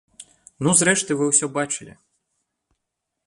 [0.67, 1.93] Ну зрэшты вы ўсё бачылі.